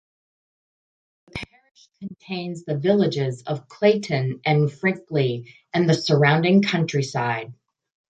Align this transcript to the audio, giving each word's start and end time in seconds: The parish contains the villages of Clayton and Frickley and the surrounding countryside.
The 1.27 1.33
parish 1.33 1.89
contains 1.99 2.63
the 2.63 2.75
villages 2.75 3.43
of 3.43 3.67
Clayton 3.69 4.41
and 4.43 4.67
Frickley 4.67 5.53
and 5.75 5.87
the 5.87 5.93
surrounding 5.93 6.63
countryside. 6.63 7.53